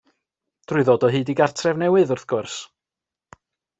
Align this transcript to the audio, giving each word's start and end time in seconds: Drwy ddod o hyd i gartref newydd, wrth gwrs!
Drwy 0.69 0.85
ddod 0.87 1.05
o 1.09 1.11
hyd 1.15 1.29
i 1.33 1.35
gartref 1.41 1.77
newydd, 1.83 2.15
wrth 2.17 2.27
gwrs! 2.33 2.57